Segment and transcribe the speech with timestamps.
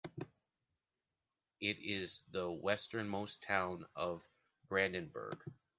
[1.59, 4.27] It is the westernmost town of
[4.67, 5.43] Brandenburg.